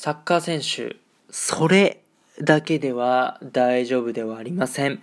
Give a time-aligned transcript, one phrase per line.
[0.00, 0.94] サッカー選手、
[1.28, 2.00] それ
[2.40, 5.02] だけでは大丈夫ではありません。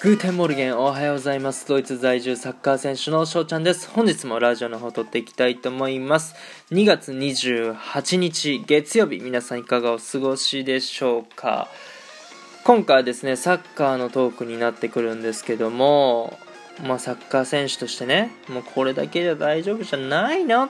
[0.00, 1.66] Guten Morgen おはようございます。
[1.66, 3.90] ドイツ在住サッカー選手の翔ちゃんです。
[3.90, 6.36] 本日もラジオの方撮っていきたいと思います。
[6.70, 11.66] 2月28日月曜日、皆さんいかがお過ごしでしょうか
[12.62, 16.38] 今回はですね、サッカーのトークになってくるんですけども、
[16.82, 20.68] まあ、サッカー選手としてね、もうこれだけじゃ大丈夫じゃないのっ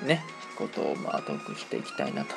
[0.00, 0.24] てね、
[0.56, 2.34] ことをまあトークしていきたいなと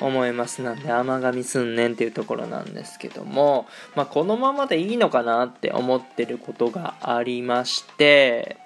[0.00, 8.56] 思いますなんで甘噛みすんねんっていうところなんですけども、まあ、このままでいいのかなって思ってることがありまして、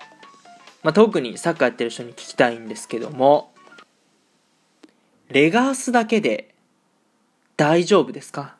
[0.84, 3.52] まあ、特にサッカーやってる人に聞きたいんですけども
[5.28, 6.54] レガースだけで
[7.56, 8.54] 大丈夫ですか？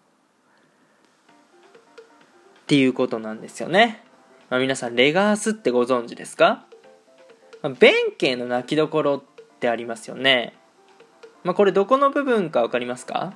[2.63, 4.03] っていうことなんですよね。
[4.51, 6.67] まあ、皆さん、レガースってご存知ですか、
[7.63, 9.23] まあ、弁慶の泣きどころっ
[9.59, 10.55] てありますよね。
[11.43, 13.33] まあ、これどこの部分か分かりますか？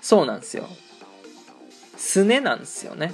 [0.00, 0.68] そうなんですよ。
[1.96, 3.12] すねなんですよね。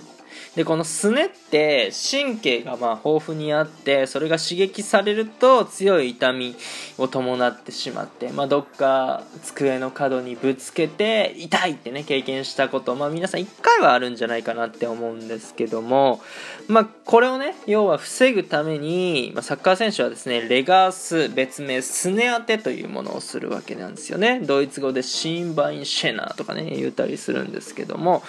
[0.56, 6.56] でこのすねって神経がまあ豊富にあってそれが刺激されると強い痛み
[6.97, 16.23] を伴ってしまって、まあ、どっか机の角にぶつけて痛いってね経験したこと、まあ、皆さん1回はあるんじゃないかなって思うんですけども、
[16.69, 24.41] まあ、これをね要は防ぐために、まあ、サッカー選手はですねレガース別名すね当てというものをするわけなんですよね。
[24.41, 28.23] ドイツ語でシンバインシェナーとかね言ったりするんですけども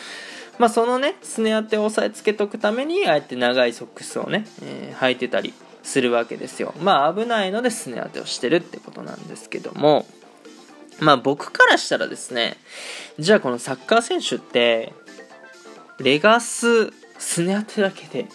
[0.60, 6.74] まあ、そのねすね当てを押さえつけとくためにああやって長いソックスをね、えー、履いてたりするわけですよ。
[6.82, 10.06] まあ危ないのですね当てをしてるってことなんですけども。
[11.00, 12.58] まあ僕からしたらですね
[13.20, 14.94] じゃあこのサッカー選手って
[16.00, 18.26] レガスすね当てだけで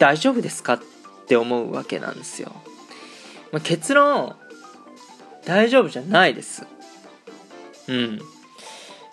[0.00, 0.74] 大丈夫ですか？
[0.74, 0.80] っ
[1.28, 2.50] て思うわけなんですよ、
[3.52, 4.34] まあ、結論
[5.44, 6.66] 大丈夫じゃないです。
[7.86, 8.20] うん。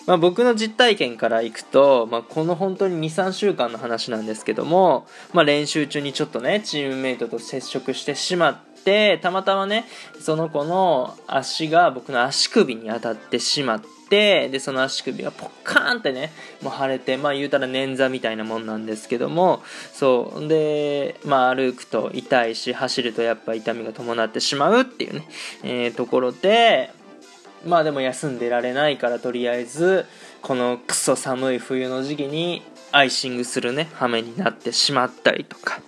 [0.08, 9.86] まあ、僕の実体験からいくと、まあ、この本当に23週間の話なんですけども、まあ、練習中にちょっとねチームメイトと接触してしまってたまたまね
[10.22, 16.32] その子の足が僕の足首に当たってしまってでその足首がポッカーンってね
[16.62, 19.62] もう腫れてまあ言うたら捻挫みたいなもんなんですけども
[19.92, 25.28] そうでまあ歩くと痛いし走るとやっぱ痛みが伴ってしまうっていうね、
[25.64, 26.94] えー、ところで
[27.68, 30.06] まあでも休んでられないからとりあえず
[30.42, 35.82] このクソ寒い冬の時期にアイシングするね羽目になってしまったりとか。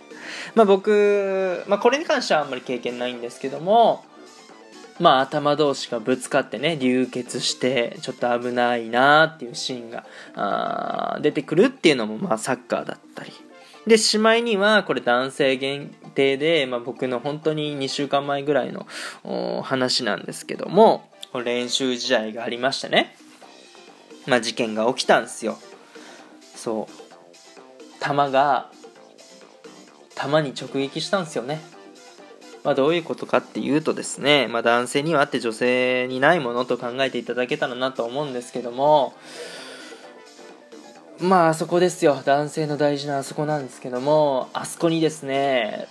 [0.56, 4.04] まあ僕、まあ、これに関してはあんまり経験ないんですけども
[5.00, 13.32] まあ頭同士がぶつかってね流血してちょっと危ないなっていうシーンがあ出てくるっていうのもまあサッカーだったり。
[13.88, 18.86] でしまいにはこれ男性限定で、まあ、僕の本当に2週間前ぐらいの
[19.64, 23.16] 話なんですけども練習試合がありましてね、
[24.26, 25.58] まあ、事件が起きたんですよ。
[26.56, 28.00] そう。
[28.00, 28.72] 弾が
[30.16, 31.62] 弾に直撃したんですよね。
[32.64, 39.14] まあ、どういうことかっていうとですね、まあ、男性にはあって女性にないものと考えていただけたらなと思うんですけども
[41.22, 42.22] まああそこですよ。
[42.24, 45.88] 男性の大事なあそこなんですけどもあそこにですね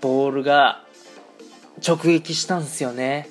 [0.00, 0.84] ボールが
[1.86, 3.28] 直撃したんですよね。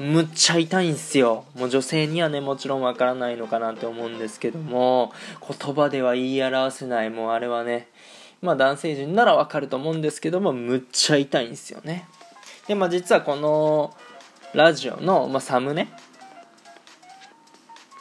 [0.00, 1.44] むっちゃ痛いんすよ。
[1.54, 5.12] もう女性にはね、もちろんわからないのかなって思うんですけども、
[5.46, 7.86] 言葉では言い表せない、もうあれはね、
[8.40, 12.08] まあ男性陣ならわかると思うんですけども、むっちゃ痛いんですよね。
[12.66, 13.94] で、まあ実はこの
[14.54, 15.92] ラジオの、まあ、サムネ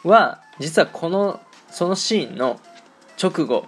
[0.05, 2.61] は、実はこの、そのシーンの
[3.21, 3.65] 直後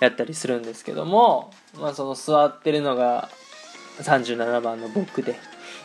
[0.00, 3.28] やったりするんですけども、まあその座ってるのが
[3.98, 5.36] 37番の僕で、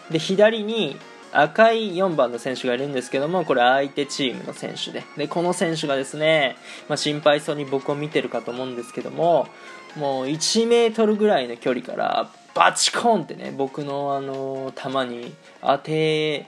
[0.10, 0.98] で、左に
[1.32, 5.04] 赤い4番の選手がいるんですけどもこれ相手チームの選手で。
[5.18, 6.56] でこの選手がですね、
[6.88, 9.48] まあ、心配そうに僕を見てるかと思うんですけども
[9.96, 16.48] もう1 m ぐらいの距離からバチコンってね僕のあの球に当て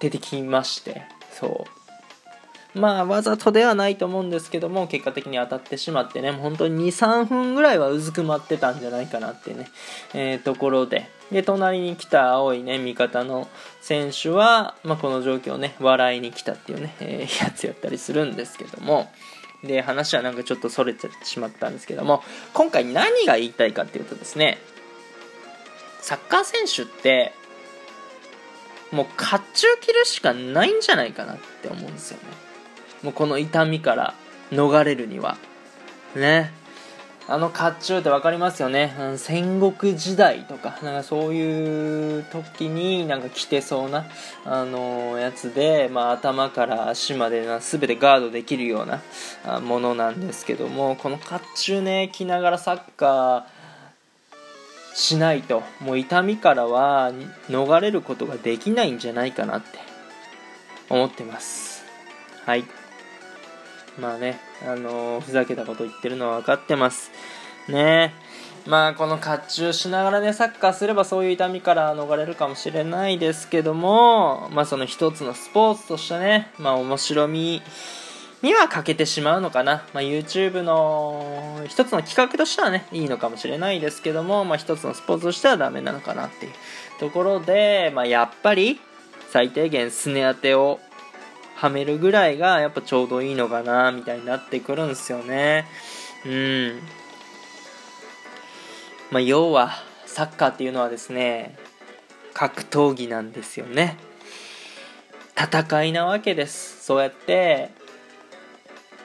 [0.00, 1.81] 出てきましてそう。
[2.74, 9.68] まあ、わざとではないと思うんですけども、結果的に当たってしまってね、本当に2、3分ぐらいはうずくまってたんじゃないかなってね、
[10.14, 13.48] えー、ところで、で、隣に来た青いね、味方の
[13.82, 19.10] 選手は、まあ、この状況をね、笑いに来たっていうね、えー、やつやったりするんですけども、
[19.62, 22.22] で、話はなんかちょっとそれてしまったんですけども、
[22.54, 24.58] 今回何が言いたいかっていうとですね、
[26.00, 27.32] サッカー選手って、
[28.90, 29.40] もう甲冑
[29.80, 32.51] 着るしかないんじゃないかなって思うんですよね。
[33.02, 34.14] もうこの痛みから
[34.50, 35.36] 逃れるには。
[36.14, 36.52] ね。
[37.28, 44.06] あの甲冑って分かりますよね、うん、戦国時代とかなんかそういう時になんか着てそうな、
[44.44, 53.44] あのー、やつで、まあ、頭から足までな全てガードできるようなものなんですけどもこの甲冑ね着ながらサッカー
[54.94, 57.12] しないともう痛みからは
[57.48, 59.78] 逃れることができないんじゃないかなって
[60.90, 61.84] 思ってます。
[62.44, 62.81] はい。
[63.98, 67.10] まあね、あのー、ふざけたこと言ってるのは分かってます。
[67.68, 68.14] ね
[68.66, 77.62] まあこの甲冑しながらねサッカーすればそういう痛みから逃れるかもしれないですけどもまあその一つのスポーツとしてねまあ面白み
[78.42, 86.52] には欠けてしまうのかな、まあ、YouTube の一つの企画としてはねいいのかもしれないですけども、まあ、一つのスポーツとしてはダメなのかなっていう
[86.98, 88.80] ところで、まあ、やっぱり
[89.30, 90.80] 最低限すね当てを
[91.62, 95.64] はめるぐらいがやっぱちょうどいいのかなみたいになってくるんですよね。
[96.26, 96.80] うん。
[99.12, 99.70] まあ要は
[100.04, 101.56] サッカーっていうのはですね
[102.34, 103.96] 格闘技なんですよね。
[105.36, 106.84] 戦いなわけです。
[106.84, 107.70] そうやって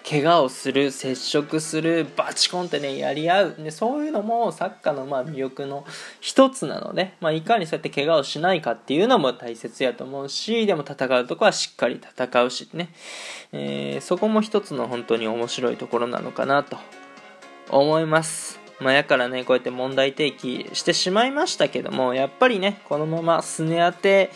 [0.09, 3.55] 怪我をする接触するバチコンってねやり合う。
[3.57, 5.85] でそういうのもサッカーのまあ魅力の
[6.21, 12.89] 一つなので、まあ、いかにそうやって怪我をしないかっていうのも大切やと思うしでも戦うとこはしっかり戦うしね、
[13.51, 16.77] えー、そこも一つの本当に面白いところなのかなと
[17.69, 18.59] 思います。
[18.79, 24.29] まあ、やからねこうやって問題提起してしまいましたけどもやっぱりねこのまますね当て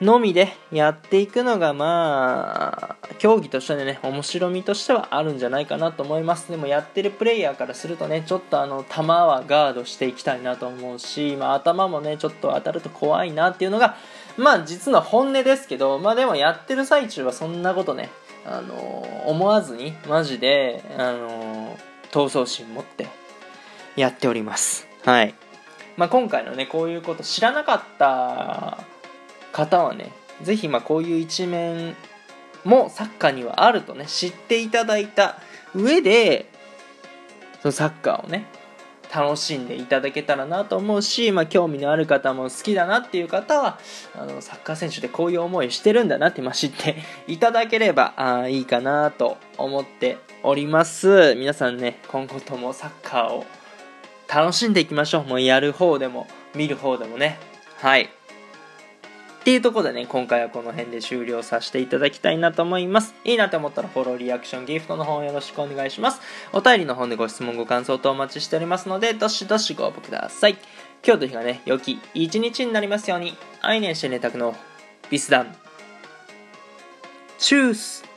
[0.00, 6.50] のみでやっていくのがまあ競技としてね面白みとしてはあるんじゃないかなと思います。
[6.50, 13.96] でもやってるプレイヤーからするとねちょっとあの球はガードしていきたいなと思うし、まあ、頭もねちょっと当たると怖いなっていうのが
[14.36, 18.10] まあ実の本音ですけどまあでもやってる最中はそんなことね
[18.46, 18.74] あの
[19.26, 21.78] 思わずにマジであの
[22.10, 23.06] 闘争心持って
[23.96, 24.88] やっております。
[25.04, 25.34] はい。
[25.96, 28.78] まあ、今回のねこういうこと知らなかった
[29.54, 30.12] 方はね
[30.42, 31.96] 是非まこういう一面
[32.64, 35.38] もサッカーにはあるとね知っていただいた
[35.74, 36.50] 上で
[37.62, 38.46] そのサッカーをね
[39.14, 43.78] 楽しんでいただけたらなと思うし、まあ、興味のある方も好きだなっていう方は
[44.18, 46.96] あのサッカー選手でこういう思いしてるんだなって、まあ、知って
[47.28, 51.36] いただければあいいかなと思っております。
[51.36, 53.46] 皆さんね今後ともサッカーを
[54.26, 55.24] 楽しんでいきましょう。
[55.24, 56.26] もうやる方でも
[56.56, 57.38] 見る方でもね。
[57.76, 58.10] はい。
[59.44, 63.14] っていうところでね、今回はこの辺で終了させていただきたいなと思います。
[63.24, 66.22] いいなと思ったらフォロー、リアクション、ギフトの方よろしくお願いします。
[66.54, 70.56] お便りの方でご質問、ご感想とお待ちしておりますので、どしどしご応募ください。
[71.06, 74.56] 今日という日がね、良き一日になりますように、愛年してねたくの
[75.10, 75.54] ビスダン。
[77.36, 78.13] チュース